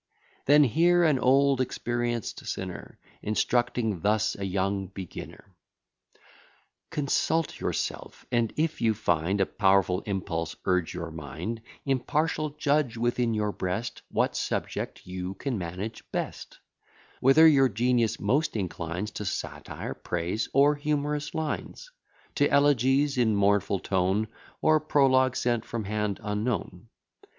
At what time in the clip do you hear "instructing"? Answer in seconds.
3.21-3.99